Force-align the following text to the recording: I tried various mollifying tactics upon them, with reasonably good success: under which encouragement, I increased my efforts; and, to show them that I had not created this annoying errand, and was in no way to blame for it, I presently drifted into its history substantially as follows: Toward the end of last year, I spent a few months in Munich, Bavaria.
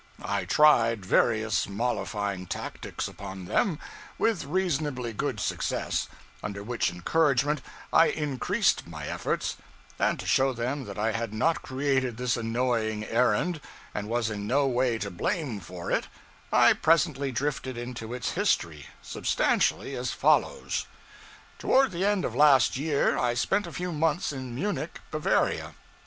I 0.25 0.45
tried 0.45 1.05
various 1.05 1.69
mollifying 1.69 2.47
tactics 2.47 3.07
upon 3.07 3.45
them, 3.45 3.77
with 4.17 4.45
reasonably 4.45 5.13
good 5.13 5.39
success: 5.39 6.07
under 6.41 6.63
which 6.63 6.89
encouragement, 6.89 7.61
I 7.93 8.07
increased 8.07 8.87
my 8.87 9.05
efforts; 9.05 9.57
and, 9.99 10.19
to 10.19 10.25
show 10.25 10.53
them 10.53 10.85
that 10.85 10.97
I 10.97 11.11
had 11.11 11.35
not 11.35 11.61
created 11.61 12.17
this 12.17 12.35
annoying 12.35 13.05
errand, 13.05 13.61
and 13.93 14.07
was 14.09 14.31
in 14.31 14.47
no 14.47 14.65
way 14.65 14.97
to 14.97 15.11
blame 15.11 15.59
for 15.59 15.91
it, 15.91 16.07
I 16.51 16.73
presently 16.73 17.31
drifted 17.31 17.77
into 17.77 18.11
its 18.11 18.31
history 18.31 18.87
substantially 19.03 19.95
as 19.95 20.09
follows: 20.09 20.87
Toward 21.59 21.91
the 21.91 22.07
end 22.07 22.25
of 22.25 22.33
last 22.33 22.75
year, 22.75 23.19
I 23.19 23.35
spent 23.35 23.67
a 23.67 23.71
few 23.71 23.91
months 23.91 24.33
in 24.33 24.55
Munich, 24.55 24.99
Bavaria. 25.11 25.75